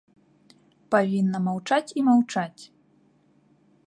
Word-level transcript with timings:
Павінна 0.95 1.37
маўчаць 1.47 1.93
і 2.01 2.05
маўчаць. 2.07 2.61